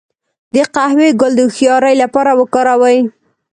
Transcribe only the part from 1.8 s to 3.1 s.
لپاره وکاروئ